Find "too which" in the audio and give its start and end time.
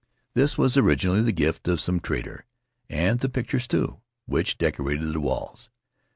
3.67-4.57